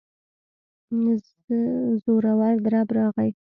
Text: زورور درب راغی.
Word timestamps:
زورور 2.01 2.39
درب 2.65 2.87
راغی. 2.97 3.29